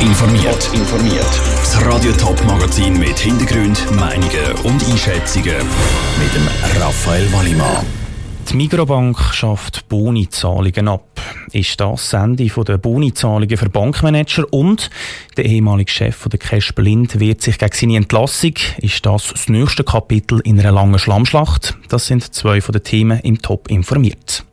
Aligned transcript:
informiert. 0.00 0.70
informiert. 0.74 1.40
Das 1.56 1.84
Radio 1.84 2.12
Top 2.12 2.42
Magazin 2.44 2.98
mit 2.98 3.18
Hintergrund, 3.18 3.90
Meinungen 3.92 4.52
und 4.62 4.84
Einschätzungen 4.90 5.56
mit 6.18 6.34
dem 6.34 6.80
Raphael 6.80 7.32
Wallimann. 7.32 7.84
Die 8.48 8.56
Migrobank 8.56 9.18
schafft 9.34 9.88
Boni-Zahlungen 9.88 10.88
ab. 10.88 11.20
Ist 11.52 11.80
das 11.80 12.10
das 12.10 12.22
Ende 12.22 12.46
der 12.46 12.78
Boni-Zahlungen 12.78 13.56
für 13.56 13.68
Bankmanager 13.68 14.44
und 14.52 14.88
der 15.36 15.44
ehemalige 15.44 15.90
Chef 15.90 16.28
der 16.28 16.38
Cash 16.38 16.74
Blind 16.74 17.18
wehrt 17.18 17.42
sich 17.42 17.58
gegen 17.58 17.74
seine 17.74 17.96
Entlassung? 17.96 18.54
Ist 18.78 19.04
das 19.04 19.28
das 19.32 19.48
nächste 19.48 19.84
Kapitel 19.84 20.40
in 20.40 20.60
einer 20.60 20.72
langen 20.72 20.98
Schlammschlacht? 20.98 21.76
Das 21.88 22.06
sind 22.06 22.34
zwei 22.34 22.60
von 22.60 22.72
den 22.72 22.84
Themen 22.84 23.20
im 23.20 23.42
Top 23.42 23.68
informiert. 23.68 24.44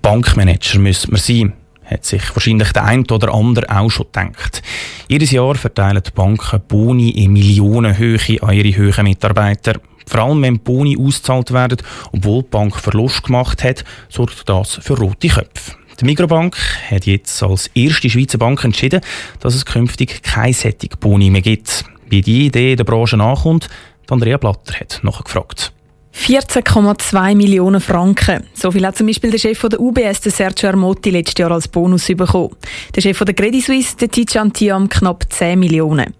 Bankmanager 0.00 0.78
müssen 0.78 1.10
wir 1.10 1.18
sein 1.18 1.54
hat 1.90 2.04
sich 2.04 2.22
wahrscheinlich 2.34 2.72
der 2.72 2.84
eine 2.84 3.04
oder 3.10 3.34
andere 3.34 3.68
auch 3.70 3.90
schon 3.90 4.06
gedacht. 4.06 4.62
Jedes 5.08 5.30
Jahr 5.30 5.54
verteilen 5.54 6.02
die 6.06 6.10
Banken 6.10 6.60
Boni 6.68 7.10
in 7.10 7.32
Millionenhöhe 7.32 8.18
an 8.42 8.54
ihre 8.54 8.76
höheren 8.76 9.04
Mitarbeiter. 9.04 9.80
Vor 10.06 10.20
allem, 10.20 10.42
wenn 10.42 10.60
Boni 10.60 10.96
ausgezahlt 10.98 11.52
werden, 11.52 11.78
obwohl 12.12 12.42
die 12.42 12.48
Bank 12.48 12.76
Verlust 12.76 13.24
gemacht 13.24 13.62
hat, 13.62 13.84
sorgt 14.08 14.48
das 14.48 14.78
für 14.82 14.96
rote 14.98 15.28
Köpfe. 15.28 15.76
Die 16.00 16.04
Migrobank 16.04 16.56
hat 16.90 17.06
jetzt 17.06 17.42
als 17.42 17.66
erste 17.74 18.08
Schweizer 18.08 18.38
Bank 18.38 18.64
entschieden, 18.64 19.02
dass 19.40 19.54
es 19.54 19.66
künftig 19.66 20.22
keine 20.22 20.54
sättig 20.54 20.98
Boni 20.98 21.28
mehr 21.28 21.42
gibt. 21.42 21.84
Wie 22.08 22.22
die 22.22 22.46
Idee 22.46 22.74
der 22.74 22.84
Branche 22.84 23.16
nachkommt, 23.16 23.68
Andrea 24.08 24.38
Blatter 24.38 24.80
hat 24.80 25.00
nachgefragt. 25.02 25.72
14,2 26.14 27.34
Millionen 27.34 27.80
Franken. 27.80 28.44
So 28.54 28.70
viel 28.70 28.86
hat 28.86 28.96
zum 28.96 29.06
Beispiel 29.06 29.30
der 29.30 29.38
Chef 29.38 29.60
der 29.60 29.80
UBS, 29.80 30.20
der 30.20 30.32
Sergio 30.32 30.68
Armotti, 30.68 31.10
letztes 31.10 31.38
Jahr 31.38 31.52
als 31.52 31.68
Bonus 31.68 32.06
bekommen. 32.06 32.56
Der 32.94 33.00
Chef 33.00 33.18
der 33.18 33.34
Credit 33.34 33.64
Suisse, 33.64 33.96
der 33.96 34.10
Tijan 34.10 34.52
Tiam, 34.52 34.88
knapp 34.88 35.24
10 35.32 35.58
Millionen. 35.58 36.14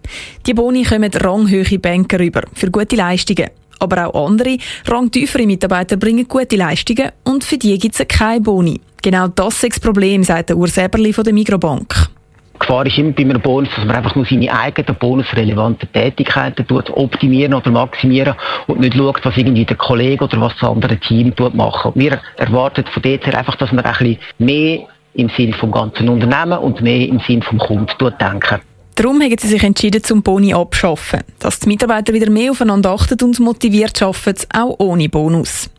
Die 0.45 0.53
Boni 0.53 0.83
kommen 0.83 1.11
ranghöhe 1.13 1.79
Banker 1.79 2.19
rüber 2.19 2.43
für 2.53 2.71
gute 2.71 2.95
Leistungen. 2.95 3.49
Aber 3.79 4.07
auch 4.07 4.27
andere, 4.27 4.57
rangtiefere 4.85 5.45
Mitarbeiter 5.45 5.97
bringen 5.97 6.27
gute 6.27 6.55
Leistungen 6.55 7.11
und 7.23 7.43
für 7.43 7.57
die 7.57 7.77
gibt 7.79 7.99
es 7.99 8.07
keine 8.07 8.41
Boni. 8.41 8.79
Genau 9.01 9.27
das 9.27 9.63
ist 9.63 9.73
das 9.73 9.79
Problem, 9.79 10.23
sagt 10.23 10.49
der 10.49 10.57
Urs 10.57 10.77
Eberli 10.77 11.11
von 11.13 11.23
der 11.23 11.33
Migrobank. 11.33 12.09
Gefahr 12.61 12.85
ist 12.85 12.97
immer 12.97 13.11
bei 13.11 13.23
einem 13.23 13.41
Bonus, 13.41 13.69
dass 13.75 13.85
man 13.85 13.95
einfach 13.95 14.15
nur 14.15 14.25
seine 14.25 14.53
eigenen 14.53 14.95
bonusrelevanten 14.95 15.91
Tätigkeiten 15.91 16.65
tut, 16.67 16.89
optimieren 16.91 17.55
oder 17.55 17.71
maximieren 17.71 18.35
und 18.67 18.79
nicht 18.79 18.95
schaut, 18.95 19.19
was 19.23 19.35
irgendwie 19.35 19.65
der 19.65 19.77
Kollege 19.77 20.23
oder 20.23 20.39
was 20.39 20.53
das 20.59 20.69
andere 20.69 20.97
Team 20.97 21.35
tut 21.35 21.55
machen. 21.55 21.91
wir 21.95 22.21
erwarten 22.37 22.85
von 22.93 23.01
dort 23.01 23.25
her 23.25 23.37
einfach, 23.37 23.55
dass 23.55 23.71
man 23.71 23.83
ein 23.83 23.91
bisschen 23.93 24.19
mehr 24.37 24.81
im 25.15 25.29
Sinne 25.29 25.53
vom 25.53 25.71
ganzen 25.71 26.07
Unternehmen 26.07 26.59
und 26.59 26.81
mehr 26.81 27.07
im 27.07 27.19
Sinne 27.19 27.41
vom 27.41 27.57
Kunden 27.57 28.13
denken. 28.19 28.61
Darum 28.95 29.19
haben 29.21 29.35
sie 29.39 29.47
sich 29.47 29.63
entschieden, 29.63 30.03
zum 30.03 30.21
Boni 30.21 30.53
abschaffen. 30.53 31.21
Dass 31.39 31.59
die 31.59 31.67
Mitarbeiter 31.67 32.13
wieder 32.13 32.29
mehr 32.29 32.51
aufeinander 32.51 32.91
achten 32.91 33.17
und 33.23 33.39
motiviert 33.39 34.01
arbeiten, 34.03 34.45
auch 34.53 34.75
ohne 34.77 35.09
Bonus. 35.09 35.69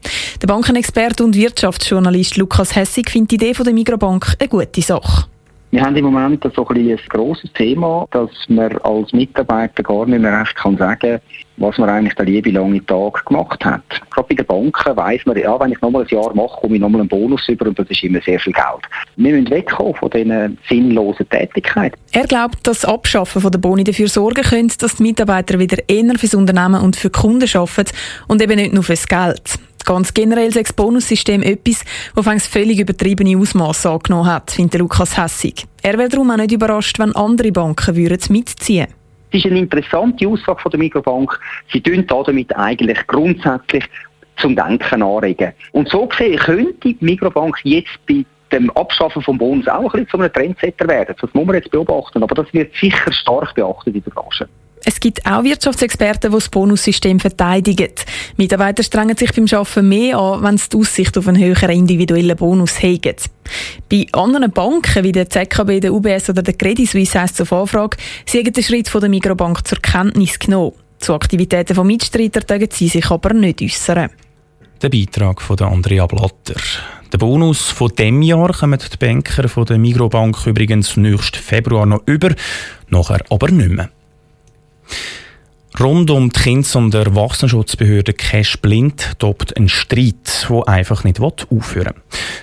Der 0.40 0.48
Bankenexperte 0.48 1.22
und 1.22 1.36
Wirtschaftsjournalist 1.36 2.36
Lukas 2.36 2.74
Hessig 2.74 3.10
findet 3.10 3.30
die 3.30 3.34
Idee 3.36 3.52
der 3.52 3.72
Migrobank 3.72 4.34
eine 4.40 4.48
gute 4.48 4.82
Sache. 4.82 5.31
Wir 5.72 5.80
haben 5.80 5.96
im 5.96 6.04
Moment 6.04 6.46
so 6.54 6.68
ein, 6.68 6.76
ein 6.76 6.98
grosses 7.08 7.50
Thema, 7.54 8.06
dass 8.10 8.30
man 8.48 8.76
als 8.82 9.10
Mitarbeiter 9.14 9.82
gar 9.82 10.04
nicht 10.04 10.20
mehr 10.20 10.40
recht 10.40 10.54
kann 10.54 10.76
sagen 10.76 11.18
was 11.58 11.78
man 11.78 11.88
eigentlich 11.88 12.14
den 12.14 12.26
lieben 12.26 12.54
langen 12.54 12.84
Tag 12.86 13.24
gemacht 13.26 13.64
hat. 13.64 13.82
Gerade 14.10 14.28
bei 14.28 14.34
den 14.34 14.46
Banken 14.46 14.96
weiss 14.96 15.24
man, 15.26 15.36
ja, 15.36 15.58
wenn 15.60 15.72
ich 15.72 15.80
nochmal 15.80 16.02
ein 16.02 16.08
Jahr 16.08 16.34
mache, 16.34 16.60
komme 16.60 16.74
ich 16.74 16.80
nochmal 16.80 17.02
einen 17.02 17.08
Bonus 17.08 17.48
über 17.48 17.66
und 17.66 17.78
das 17.78 17.88
ist 17.88 18.02
immer 18.02 18.20
sehr 18.22 18.40
viel 18.40 18.52
Geld. 18.52 18.82
Wir 19.16 19.32
müssen 19.32 19.50
wegkommen 19.50 19.94
von 19.94 20.10
diesen 20.10 20.58
sinnlosen 20.68 21.28
Tätigkeiten. 21.28 21.96
Er 22.12 22.26
glaubt, 22.26 22.66
dass 22.66 22.80
das 22.80 22.90
Abschaffen 22.90 23.42
der 23.50 23.58
Boni 23.58 23.84
dafür 23.84 24.08
sorgen 24.08 24.42
könnte, 24.42 24.78
dass 24.78 24.96
die 24.96 25.02
Mitarbeiter 25.02 25.58
wieder 25.58 25.78
eher 25.88 26.18
fürs 26.18 26.34
Unternehmen 26.34 26.80
und 26.80 26.96
für 26.96 27.10
Kunden 27.10 27.48
arbeiten 27.54 27.92
und 28.28 28.42
eben 28.42 28.56
nicht 28.56 28.72
nur 28.72 28.82
fürs 28.82 29.06
Geld. 29.06 29.58
Ganz 29.84 30.14
generell 30.14 30.48
ist 30.48 30.56
das 30.56 30.72
Bonussystem 30.72 31.42
etwas, 31.42 31.84
das 32.14 32.46
völlig 32.46 32.78
übertriebene 32.78 33.36
Ausmaße 33.36 33.90
angenommen 33.90 34.26
hat, 34.26 34.50
findet 34.50 34.80
Lukas 34.80 35.16
Hessig. 35.16 35.66
Er 35.82 35.98
wäre 35.98 36.08
darum 36.08 36.30
auch 36.30 36.36
nicht 36.36 36.52
überrascht, 36.52 36.98
wenn 36.98 37.14
andere 37.16 37.52
Banken 37.52 37.96
würden 37.96 38.20
mitziehen 38.30 38.86
würden. 38.86 38.94
Das 39.32 39.44
ist 39.44 39.50
eine 39.50 39.60
interessante 39.60 40.28
Aussage 40.28 40.60
von 40.60 40.70
der 40.70 40.78
Mikrobank. 40.78 41.40
Sie 41.72 41.80
tun 41.80 42.04
damit 42.06 42.54
eigentlich 42.54 43.06
grundsätzlich 43.06 43.84
zum 44.36 44.54
Denken 44.54 45.02
anregen. 45.02 45.52
Und 45.72 45.88
so 45.88 46.06
gesehen 46.06 46.38
könnte 46.38 46.74
die 46.94 46.96
Mikrobank 47.00 47.56
jetzt 47.64 47.98
bei 48.06 48.24
dem 48.52 48.70
Abschaffen 48.76 49.22
vom 49.22 49.38
Bonus 49.38 49.66
auch 49.68 49.94
ein 49.94 50.04
bisschen 50.04 50.08
zu 50.08 50.18
einem 50.18 50.32
Trendsetter 50.32 50.86
werden. 50.86 51.14
Das 51.18 51.32
muss 51.32 51.46
man 51.46 51.56
jetzt 51.56 51.70
beobachten, 51.70 52.22
aber 52.22 52.34
das 52.34 52.52
wird 52.52 52.74
sicher 52.76 53.10
stark 53.12 53.54
beachtet 53.54 53.94
in 53.94 54.04
der 54.04 54.10
Branche. 54.10 54.48
Es 54.84 54.98
gibt 54.98 55.24
auch 55.26 55.44
Wirtschaftsexperten, 55.44 56.30
die 56.30 56.36
das 56.36 56.48
Bonussystem 56.48 57.20
verteidigen. 57.20 57.92
Mitarbeiter 58.36 58.82
strengen 58.82 59.16
sich 59.16 59.32
beim 59.32 59.46
Arbeiten 59.52 59.88
mehr 59.88 60.18
an, 60.18 60.42
wenn 60.42 60.58
sie 60.58 60.68
die 60.70 60.76
Aussicht 60.78 61.16
auf 61.16 61.28
einen 61.28 61.42
höheren 61.42 61.70
individuellen 61.70 62.36
Bonus 62.36 62.82
haben. 62.82 63.16
Bei 63.88 64.06
anderen 64.12 64.50
Banken 64.50 65.04
wie 65.04 65.12
der 65.12 65.28
ZKB, 65.30 65.80
der 65.80 65.92
UBS 65.92 66.30
oder 66.30 66.42
der 66.42 66.54
Credit 66.54 66.88
Suisse 66.88 67.20
heisst 67.20 67.34
es 67.34 67.42
auf 67.42 67.52
Anfrage, 67.52 67.96
sie 68.26 68.38
haben 68.38 68.52
den 68.52 68.64
Schritt 68.64 68.88
von 68.88 69.00
der 69.00 69.10
Migrobank 69.10 69.66
zur 69.66 69.78
Kenntnis 69.78 70.38
genommen. 70.38 70.72
Zu 70.98 71.14
Aktivitäten 71.14 71.74
von 71.74 71.86
Mitstreitern 71.86 72.44
dürfen 72.46 72.68
sie 72.72 72.88
sich 72.88 73.10
aber 73.10 73.34
nicht 73.34 73.60
äußern. 73.62 74.10
Der 74.80 74.88
Beitrag 74.88 75.40
von 75.40 75.58
Andrea 75.60 76.06
Blatter. 76.06 76.60
Der 77.12 77.18
Bonus 77.18 77.68
von 77.68 77.92
dem 77.96 78.22
Jahr 78.22 78.52
kommen 78.52 78.80
die 78.80 78.96
Banker 78.96 79.48
von 79.48 79.66
der 79.66 79.78
Migrobank 79.78 80.46
übrigens 80.46 80.96
nächsten 80.96 81.38
Februar 81.38 81.86
noch 81.86 82.02
über, 82.06 82.34
nachher 82.88 83.20
aber 83.28 83.50
nicht 83.50 83.70
mehr. 83.70 83.90
Rund 85.80 86.10
um 86.10 86.30
die 86.30 86.38
Kindes- 86.38 86.76
und 86.76 86.94
Erwachsenenschutzbehörde 86.94 88.12
Cash 88.12 88.58
Blind 88.58 89.12
tobt 89.18 89.56
ein 89.56 89.70
Streit, 89.70 90.46
der 90.48 90.68
einfach 90.68 91.02
nicht 91.02 91.18
aufhören 91.18 91.94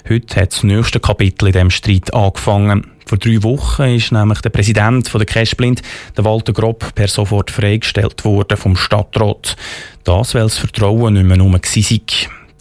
will. 0.08 0.18
Heute 0.18 0.42
hat 0.42 0.52
das 0.52 0.64
nächste 0.64 1.00
Kapitel 1.00 1.48
in 1.48 1.54
diesem 1.54 1.70
Streit 1.70 2.12
angefangen. 2.14 2.88
Vor 3.06 3.20
drei 3.20 3.42
Wochen 3.44 3.84
ist 3.84 4.12
nämlich 4.12 4.42
der 4.42 4.50
Präsident 4.50 5.14
der 5.14 5.26
Cash 5.26 5.56
Blind, 5.56 5.84
der 6.18 6.26
Walter 6.26 6.54
Grob, 6.54 6.94
per 6.96 7.08
sofort 7.08 7.52
freigestellt 7.52 8.26
worden 8.26 8.58
vom 8.58 8.76
Stadtrat. 8.76 9.56
Das, 10.04 10.34
weil 10.34 10.44
das 10.44 10.58
Vertrauen 10.58 11.14
nicht 11.14 11.26
mehr 11.26 11.38
nur 11.38 11.54
war. 11.54 11.60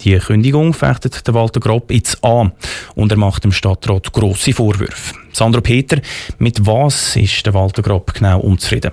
Die 0.01 0.17
Kündigung 0.17 0.73
fechtet 0.73 1.27
der 1.27 1.33
Walter 1.33 1.59
Grob 1.59 1.91
jetzt 1.91 2.23
an 2.23 2.53
und 2.95 3.11
er 3.11 3.17
macht 3.17 3.43
dem 3.43 3.51
Stadtrat 3.51 4.13
grosse 4.13 4.53
Vorwürfe. 4.53 5.15
Sandro 5.33 5.61
Peter, 5.61 5.99
mit 6.37 6.65
was 6.65 7.15
ist 7.15 7.45
der 7.45 7.53
Walter 7.53 7.81
Grob 7.81 8.13
genau 8.13 8.39
unzufrieden? 8.39 8.91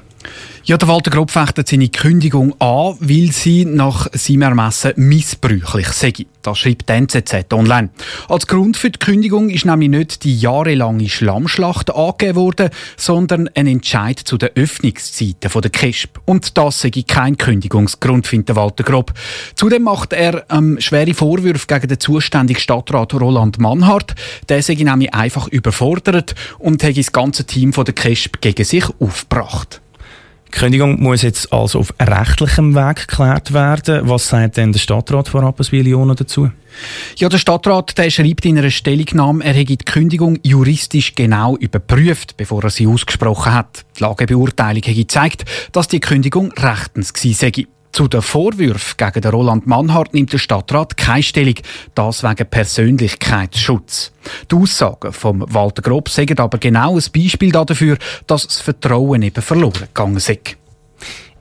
Ja, 0.68 0.76
der 0.76 0.88
Walter 0.88 1.12
Grob 1.12 1.30
fechtet 1.30 1.68
seine 1.68 1.88
Kündigung 1.90 2.60
an, 2.60 2.96
weil 2.98 3.30
sie 3.30 3.64
nach 3.64 4.08
seinem 4.12 4.42
Ermessen 4.42 4.94
missbräuchlich 4.96 5.86
sei. 5.90 6.12
Das 6.42 6.58
schreibt 6.58 6.88
die 6.88 6.92
NZZ 6.92 7.52
online. 7.52 7.90
Als 8.28 8.48
Grund 8.48 8.76
für 8.76 8.90
die 8.90 8.98
Kündigung 8.98 9.48
ist 9.48 9.64
nämlich 9.64 9.90
nicht 9.90 10.24
die 10.24 10.36
jahrelange 10.36 11.08
Schlammschlacht 11.08 11.94
angegeben 11.94 12.34
worden, 12.34 12.70
sondern 12.96 13.48
ein 13.54 13.68
Entscheid 13.68 14.18
zu 14.18 14.38
den 14.38 14.48
Öffnungszeiten 14.56 15.52
der 15.62 15.70
KESP. 15.70 16.18
Und 16.24 16.58
das 16.58 16.80
sei 16.80 16.90
kein 17.06 17.38
Kündigungsgrund, 17.38 18.26
findet 18.26 18.56
Walter 18.56 18.82
Grob. 18.82 19.14
Zudem 19.54 19.84
macht 19.84 20.14
er 20.14 20.46
ähm, 20.50 20.80
schwere 20.80 21.14
Vorwürfe 21.14 21.68
gegen 21.68 21.86
den 21.86 22.00
zuständigen 22.00 22.60
Stadtrat 22.60 23.14
Roland 23.14 23.60
Mannhardt. 23.60 24.16
Der 24.48 24.64
sei 24.64 24.74
nämlich 24.74 25.14
einfach 25.14 25.46
überfordert 25.46 26.34
und 26.58 26.82
hat 26.82 26.96
das 26.96 27.12
ganze 27.12 27.44
Team 27.44 27.70
der 27.70 27.94
KESP 27.94 28.40
gegen 28.40 28.64
sich 28.64 28.86
aufgebracht. 28.98 29.80
Kündigung 30.56 31.02
muss 31.02 31.20
jetzt 31.20 31.52
also 31.52 31.80
auf 31.80 31.92
rechtlichem 32.00 32.74
Weg 32.74 33.08
geklärt 33.08 33.52
werden. 33.52 34.08
Was 34.08 34.28
sagt 34.28 34.56
denn 34.56 34.72
der 34.72 34.78
Stadtrat 34.78 35.28
von 35.28 35.44
Rapperswil 35.44 35.84
dazu? 36.14 36.50
Ja, 37.16 37.28
der 37.28 37.36
Stadtrat 37.36 37.98
der 37.98 38.08
schreibt 38.08 38.46
in 38.46 38.56
einer 38.56 38.70
Stellungnahme, 38.70 39.44
er 39.44 39.52
hätte 39.52 39.76
die 39.76 39.84
Kündigung 39.84 40.38
juristisch 40.42 41.14
genau 41.14 41.58
überprüft, 41.58 42.38
bevor 42.38 42.64
er 42.64 42.70
sie 42.70 42.86
ausgesprochen 42.86 43.52
hat. 43.52 43.84
Die 43.98 44.02
Lagebeurteilung 44.02 44.82
hätte 44.82 44.94
gezeigt, 44.94 45.44
dass 45.72 45.88
die 45.88 46.00
Kündigung 46.00 46.50
rechtens 46.52 47.12
gewesen 47.12 47.52
sei. 47.54 47.66
Zu 47.96 48.08
den 48.08 48.20
Vorwürfen 48.20 48.94
gegen 48.98 49.22
den 49.22 49.30
Roland 49.30 49.66
Mannhardt 49.66 50.12
nimmt 50.12 50.30
der 50.30 50.36
Stadtrat 50.36 50.98
keine 50.98 51.22
Stellung, 51.22 51.54
das 51.94 52.22
wegen 52.22 52.46
Persönlichkeitsschutz. 52.46 54.12
Die 54.52 54.54
Aussagen 54.54 55.14
von 55.14 55.42
Walter 55.54 55.80
Grob 55.80 56.10
sagen 56.10 56.38
aber 56.38 56.58
genau 56.58 56.98
ein 56.98 57.04
Beispiel 57.14 57.50
dafür, 57.52 57.96
dass 58.26 58.48
das 58.48 58.60
Vertrauen 58.60 59.22
eben 59.22 59.40
verloren 59.40 59.88
gegangen 59.94 60.18
ist. 60.18 60.30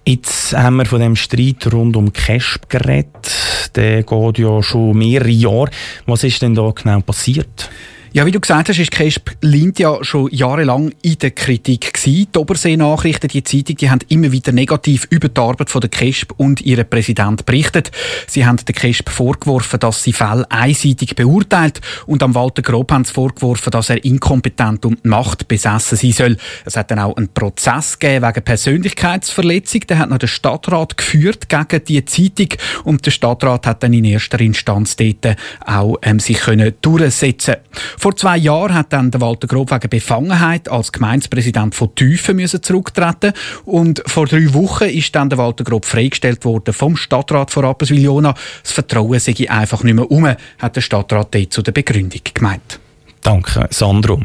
Jetzt 0.05 0.53
haben 0.53 0.77
wir 0.77 0.85
von 0.85 1.01
dem 1.01 1.17
Streit 1.17 1.73
rund 1.73 1.97
um 1.97 2.13
Casp 2.13 2.69
geredet. 2.69 3.73
Der 3.75 4.03
geht 4.03 4.37
ja 4.37 4.63
schon 4.63 4.97
mehrere 4.97 5.27
Jahre. 5.27 5.71
Was 6.05 6.23
ist 6.23 6.41
denn 6.41 6.55
da 6.55 6.71
genau 6.71 7.01
passiert? 7.01 7.69
Ja, 8.15 8.25
wie 8.25 8.31
du 8.31 8.39
gesagt 8.39 8.69
hast, 8.69 8.79
ist 8.79 8.91
Kesp 8.91 9.31
Lind 9.41 9.77
ja 9.77 10.01
schon 10.01 10.29
jahrelang 10.31 10.93
in 11.01 11.17
der 11.17 11.31
Kritik 11.31 11.93
gewesen. 11.93 12.29
Die 12.33 12.39
Obersee-Nachrichten, 12.39 13.27
die 13.27 13.43
Zeitung, 13.43 13.75
die 13.75 13.89
haben 13.89 13.99
immer 14.07 14.31
wieder 14.31 14.53
negativ 14.53 15.05
über 15.09 15.27
die 15.27 15.41
Arbeit 15.41 15.69
von 15.69 15.81
der 15.81 15.89
Kesp 15.89 16.31
und 16.37 16.61
ihren 16.61 16.89
Präsident 16.89 17.45
berichtet. 17.45 17.91
Sie 18.25 18.45
haben 18.45 18.55
der 18.55 18.73
Kesp 18.73 19.09
vorgeworfen, 19.09 19.81
dass 19.81 20.01
sie 20.01 20.13
Fälle 20.13 20.49
einseitig 20.49 21.17
beurteilt 21.17 21.81
und 22.05 22.23
am 22.23 22.35
Walter 22.35 22.61
Grob 22.61 22.89
haben 22.93 23.03
sie 23.03 23.11
vorgeworfen, 23.11 23.71
dass 23.71 23.89
er 23.89 24.01
inkompetent 24.05 24.85
und 24.85 25.03
machtbesessen 25.03 25.97
sein 25.97 26.11
soll. 26.13 26.37
Es 26.63 26.77
hat 26.77 26.91
dann 26.91 26.99
auch 26.99 27.17
einen 27.17 27.33
Prozess 27.33 27.99
gegeben 27.99 28.25
wegen 28.25 28.45
Persönlichkeitsverletzung. 28.45 29.81
Der 29.89 29.97
hat 29.97 30.09
noch 30.09 30.19
der 30.19 30.27
Stadtrat 30.27 30.95
geführt 30.95 31.49
gegen 31.49 31.83
die 31.83 32.05
Zeitung 32.05 32.57
und 32.85 33.05
der 33.05 33.11
Stadtrat 33.11 33.67
hat 33.67 33.83
dann 33.83 33.91
in 33.91 34.05
erster 34.05 34.39
Instanz 34.39 34.95
dort 34.95 35.35
auch 35.65 35.97
ähm, 36.01 36.21
sich 36.21 36.37
können 36.37 36.75
durchsetzen 36.81 37.55
vor 38.05 38.15
zwei 38.15 38.37
Jahren 38.37 38.75
hat 38.75 38.93
dann 38.93 39.09
der 39.09 39.19
Walter 39.19 39.47
Grob 39.47 39.71
wegen 39.71 39.89
Befangenheit 39.89 40.69
als 40.69 40.91
Gemeindepräsident 40.91 41.73
von 41.73 41.95
Tüfen 41.95 42.37
zurücktreten 42.47 43.33
und 43.63 44.03
vor 44.05 44.27
drei 44.27 44.53
Wochen 44.53 44.83
ist 44.83 45.15
dann 45.15 45.27
der 45.27 45.39
Walter 45.39 45.63
Grob 45.63 45.85
freigestellt 45.85 46.45
worden 46.45 46.71
vom 46.71 46.97
Stadtrat 46.97 47.49
von 47.49 47.65
Rapperswil-Jona. 47.65 48.35
Das 48.61 48.73
Vertrauen 48.73 49.19
sei 49.19 49.49
einfach 49.49 49.81
nicht 49.81 49.95
mehr 49.95 50.11
um, 50.11 50.27
hat 50.27 50.75
der 50.75 50.81
Stadtrat 50.81 51.33
dort 51.33 51.51
zu 51.51 51.63
der 51.63 51.71
Begründung 51.71 52.21
gemeint. 52.31 52.79
Danke, 53.23 53.67
Sandro. 53.71 54.21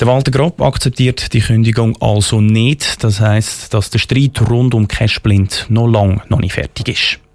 Der 0.00 0.08
Walter 0.08 0.32
Grob 0.32 0.60
akzeptiert 0.60 1.32
die 1.32 1.40
Kündigung 1.40 1.96
also 2.02 2.40
nicht. 2.40 3.04
Das 3.04 3.20
heißt, 3.20 3.72
dass 3.72 3.90
der 3.90 4.00
Streit 4.00 4.40
rund 4.50 4.74
um 4.74 4.88
Cashblind 4.88 5.66
noch 5.68 5.86
lange 5.86 6.20
noch 6.30 6.40
nicht 6.40 6.54
fertig 6.54 6.88
ist. 6.88 7.29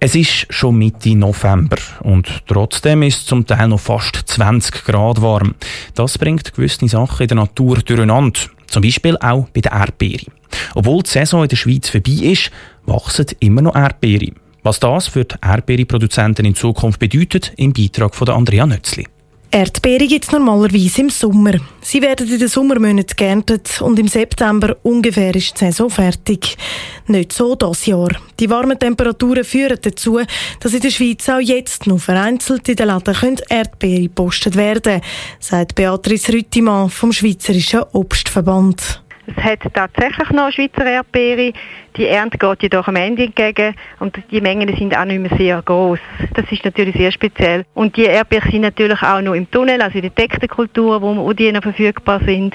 Es 0.00 0.14
ist 0.14 0.46
schon 0.50 0.78
Mitte 0.78 1.16
November 1.16 1.76
und 2.04 2.44
trotzdem 2.46 3.02
ist 3.02 3.16
es 3.16 3.26
zum 3.26 3.44
Teil 3.44 3.66
noch 3.66 3.80
fast 3.80 4.14
20 4.14 4.84
Grad 4.84 5.20
warm. 5.20 5.56
Das 5.96 6.18
bringt 6.18 6.54
gewisse 6.54 6.86
Sachen 6.86 7.22
in 7.22 7.28
der 7.28 7.36
Natur 7.38 7.78
durcheinander. 7.78 8.38
Zum 8.68 8.82
Beispiel 8.82 9.16
auch 9.18 9.48
bei 9.48 9.60
den 9.60 9.72
Erdbeeren. 9.72 10.32
Obwohl 10.76 11.02
die 11.02 11.10
Saison 11.10 11.42
in 11.42 11.48
der 11.48 11.56
Schweiz 11.56 11.88
vorbei 11.88 12.12
ist, 12.12 12.52
wachsen 12.86 13.26
immer 13.40 13.62
noch 13.62 13.74
Erdbeeren. 13.74 14.36
Was 14.62 14.78
das 14.78 15.08
für 15.08 15.24
die 15.24 15.34
Erdbeerenproduzenten 15.42 16.44
in 16.44 16.54
Zukunft 16.54 17.00
bedeutet, 17.00 17.52
im 17.56 17.72
Beitrag 17.72 18.14
von 18.14 18.28
Andrea 18.28 18.66
Nötzli. 18.66 19.04
Erdbeeren 19.50 20.08
gibt 20.08 20.26
es 20.26 20.30
normalerweise 20.30 21.00
im 21.00 21.08
Sommer. 21.08 21.54
Sie 21.80 22.02
werden 22.02 22.30
in 22.30 22.38
den 22.38 22.48
Sommermonaten 22.48 23.16
geerntet 23.16 23.80
und 23.80 23.98
im 23.98 24.06
September 24.06 24.76
ungefähr 24.82 25.34
ist 25.34 25.54
die 25.54 25.64
Saison 25.64 25.88
fertig. 25.88 26.58
Nicht 27.06 27.32
so 27.32 27.54
das 27.54 27.86
Jahr. 27.86 28.10
Die 28.38 28.50
warmen 28.50 28.78
Temperaturen 28.78 29.44
führen 29.44 29.78
dazu, 29.80 30.20
dass 30.60 30.74
in 30.74 30.80
der 30.80 30.90
Schweiz 30.90 31.26
auch 31.30 31.40
jetzt 31.40 31.86
noch 31.86 31.98
vereinzelt 31.98 32.68
in 32.68 32.76
den 32.76 32.88
Läden 32.88 33.38
Erdbeeren 33.48 34.02
gepostet 34.02 34.54
werden 34.54 35.00
sagt 35.40 35.74
Beatrice 35.74 36.34
Rüttimann 36.34 36.90
vom 36.90 37.12
Schweizerischen 37.12 37.84
Obstverband. 37.92 39.02
Es 39.36 39.44
hat 39.44 39.60
tatsächlich 39.74 40.30
noch 40.30 40.50
Schweizer 40.50 40.86
Erdbeere. 40.86 41.52
Die 41.96 42.06
Ernte 42.06 42.38
geht 42.38 42.62
jedoch 42.62 42.88
am 42.88 42.96
Ende 42.96 43.24
entgegen 43.24 43.74
und 44.00 44.18
die 44.30 44.40
Mengen 44.40 44.74
sind 44.76 44.96
auch 44.96 45.04
nicht 45.04 45.20
mehr 45.20 45.36
sehr 45.36 45.60
groß. 45.60 45.98
Das 46.34 46.50
ist 46.50 46.64
natürlich 46.64 46.96
sehr 46.96 47.12
speziell. 47.12 47.64
Und 47.74 47.96
die 47.96 48.04
Erdbeeren 48.04 48.50
sind 48.50 48.62
natürlich 48.62 49.02
auch 49.02 49.20
noch 49.20 49.34
im 49.34 49.50
Tunnel, 49.50 49.82
also 49.82 49.96
in 49.98 50.02
der 50.02 50.10
Dektenkultur, 50.10 51.02
wo 51.02 51.32
die 51.34 51.52
noch 51.52 51.62
verfügbar 51.62 52.20
sind. 52.24 52.54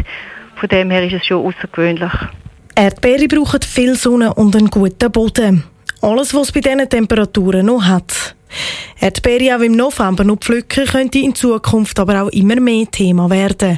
Von 0.55 0.69
dem 0.69 0.89
her 0.89 1.05
ist 1.05 1.13
es 1.13 1.25
schon 1.25 1.45
außergewöhnlich. 1.45 2.11
Erdbeere 2.75 3.27
brauchen 3.27 3.61
viel 3.61 3.95
Sonne 3.95 4.33
und 4.33 4.55
einen 4.55 4.69
guten 4.69 5.11
Boden. 5.11 5.63
Alles, 6.01 6.33
was 6.33 6.47
es 6.47 6.51
bei 6.51 6.59
diesen 6.59 6.89
Temperaturen 6.89 7.67
noch 7.67 7.83
hat. 7.83 8.35
Erdbeere 9.03 9.57
auch 9.57 9.61
im 9.61 9.73
November 9.73 10.23
noch 10.23 10.37
pflücken 10.37 10.85
könnte 10.85 11.19
in 11.19 11.35
Zukunft 11.35 11.99
aber 11.99 12.23
auch 12.23 12.29
immer 12.29 12.57
mehr 12.61 12.89
Thema 12.89 13.29
werden. 13.29 13.77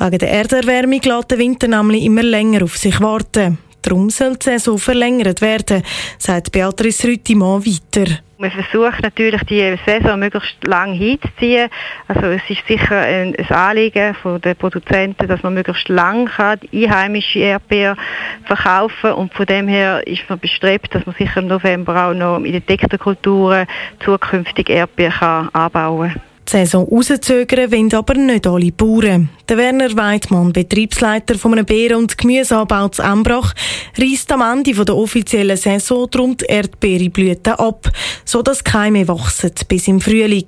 Wegen 0.00 0.18
der 0.18 0.28
Erderwärmung 0.28 1.00
lässt 1.00 1.30
der 1.30 1.38
Winter 1.38 1.68
nämlich 1.68 2.02
immer 2.02 2.24
länger 2.24 2.64
auf 2.64 2.76
sich 2.76 3.00
warten. 3.00 3.58
Darum 3.82 4.10
soll 4.10 4.34
die 4.34 4.44
Saison 4.44 4.76
verlängert 4.76 5.40
werden, 5.40 5.84
sagt 6.18 6.50
Beatrice 6.50 7.06
Rüttimann 7.06 7.64
weiter. 7.64 8.18
Man 8.38 8.50
versucht 8.50 9.02
natürlich, 9.02 9.40
die 9.44 9.78
Saison 9.86 10.18
möglichst 10.18 10.62
lang 10.66 10.92
hinzuziehen. 10.92 11.70
Also 12.06 12.26
es 12.26 12.42
ist 12.50 12.66
sicher 12.68 13.00
ein, 13.00 13.34
Anliegen 13.48 14.14
der 14.44 14.54
Produzenten, 14.54 15.26
dass 15.26 15.42
man 15.42 15.54
möglichst 15.54 15.88
lang 15.88 16.26
kann 16.26 16.60
einheimische 16.70 17.38
Erdbeeren 17.38 17.96
verkaufen 18.44 19.12
und 19.12 19.32
von 19.32 19.46
dem 19.46 19.68
her 19.68 20.06
ist 20.06 20.28
man 20.28 20.38
bestrebt, 20.38 20.94
dass 20.94 21.06
man 21.06 21.14
sicher 21.14 21.40
im 21.40 21.46
November 21.46 22.08
auch 22.08 22.12
noch 22.12 22.36
in 22.36 22.52
den 22.52 22.66
Dektorkulturen 22.66 23.66
zukünftig 24.00 24.68
Erdbeeren 24.68 25.48
anbauen 25.54 26.12
kann. 26.12 26.35
Die 26.48 26.52
Saison 26.52 26.86
rauszögern 26.86 27.72
wollen 27.72 27.92
aber 27.92 28.14
nicht 28.14 28.46
alle 28.46 28.70
Bauern. 28.70 29.30
Der 29.48 29.56
Werner 29.56 29.96
Weidmann, 29.96 30.52
Betriebsleiter 30.52 31.36
von 31.36 31.52
einem 31.52 31.66
Beeren- 31.66 31.96
und 31.96 32.16
Gemüseanbau 32.16 32.88
zu 32.88 33.02
Embrach, 33.02 33.52
reisst 33.98 34.30
am 34.30 34.42
Ende 34.42 34.84
der 34.84 34.94
offiziellen 34.94 35.56
Saison 35.56 36.08
darum 36.08 36.36
die 36.36 36.44
Erdbeerenblüten 36.44 37.54
ab, 37.54 37.90
sodass 38.24 38.62
Keime 38.62 39.08
wachsen 39.08 39.50
bis 39.66 39.88
im 39.88 40.00
Frühling. 40.00 40.46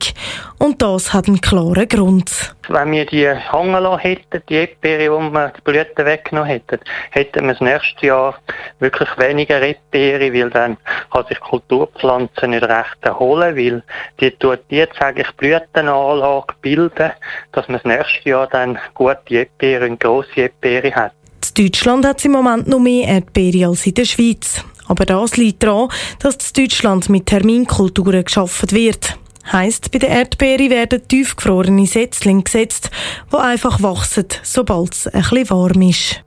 Und 0.58 0.82
das 0.82 1.12
hat 1.12 1.26
einen 1.26 1.40
klaren 1.40 1.88
Grund. 1.88 2.54
Wenn 2.68 2.92
wir 2.92 3.06
die 3.06 3.26
hängen 3.26 3.82
lassen 3.82 3.98
hätten, 4.00 4.42
die 4.48 4.54
Erdbeere, 4.54 5.12
wo 5.12 5.20
wir 5.20 5.52
die 5.56 5.60
Blüten 5.62 6.04
weggenommen 6.04 6.50
hätten, 6.50 6.80
hätten 7.10 7.46
wir 7.46 7.54
das 7.54 7.60
nächste 7.62 8.06
Jahr 8.06 8.38
wirklich 8.78 9.08
weniger 9.16 9.60
Erdbeere, 9.60 10.32
weil 10.34 10.50
dann 10.50 10.76
kann 11.10 11.26
sich 11.26 11.40
Kulturpflanzen 11.40 12.50
nicht 12.50 12.64
recht 12.64 12.98
erholen, 13.00 13.56
weil 13.56 13.82
die 14.20 14.30
tut 14.32 14.60
jetzt 14.68 15.00
eigentlich 15.00 15.30
Blütenanlage 15.32 16.54
bilden, 16.60 17.12
dass 17.52 17.68
man 17.68 17.80
das 17.82 17.84
nächste 17.84 18.28
Jahr 18.28 18.46
dann 18.48 18.78
gute 18.94 19.34
Erdbeere 19.34 19.86
und 19.86 20.00
grosse 20.00 20.40
Erdbeere 20.42 20.94
hat. 20.94 21.12
In 21.56 21.64
Deutschland 21.64 22.06
hat 22.06 22.18
es 22.18 22.26
im 22.26 22.32
Moment 22.32 22.68
noch 22.68 22.78
mehr 22.78 23.08
Erdbeere 23.08 23.68
als 23.68 23.86
in 23.86 23.94
der 23.94 24.04
Schweiz. 24.04 24.62
Aber 24.88 25.04
das 25.04 25.36
liegt 25.36 25.62
daran, 25.62 25.88
dass 26.20 26.36
in 26.36 26.64
Deutschland 26.64 27.08
mit 27.08 27.26
Terminkulturen 27.26 28.24
geschaffen 28.24 28.70
wird. 28.72 29.18
Heißt, 29.52 29.90
bei 29.90 29.98
der 29.98 30.10
Erdbeere 30.10 30.70
werden 30.70 31.06
tiefgefrorene 31.08 31.86
Setzlinge 31.86 32.42
gesetzt, 32.42 32.90
die 33.32 33.36
einfach 33.36 33.82
wachsen, 33.82 34.26
sobald 34.42 34.94
es 34.94 35.06
ein 35.06 35.22
bisschen 35.22 35.50
warm 35.50 35.82
ist. 35.82 36.22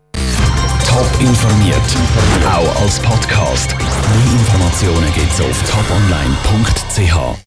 Top 0.87 1.07
informiert, 1.21 1.77
auch 2.45 2.81
als 2.81 2.99
Podcast. 2.99 3.75
Mehr 3.77 4.33
Informationen 4.33 5.13
gibt 5.13 5.31
es 5.31 5.39
auf 5.39 5.63
toponline.ch. 5.69 7.37